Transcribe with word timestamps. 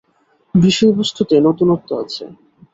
বিষয়বস্তুতে 0.55 1.35
নতুনত্ব 1.47 1.89
আছে। 2.01 2.23